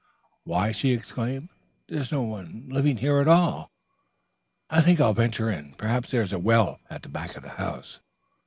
[0.45, 1.49] Why," she exclaimed,
[1.87, 3.69] "there's no one living here at all.
[4.67, 7.99] I think I'll venture in, perhaps there's a well at the back of the house."